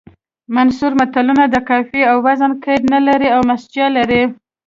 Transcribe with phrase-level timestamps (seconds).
[0.55, 4.23] منثور متلونه د قافیې او وزن قید نه لري او مسجع دي